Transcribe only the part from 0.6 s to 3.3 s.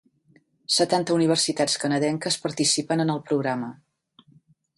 Setanta universitats canadenques participen en el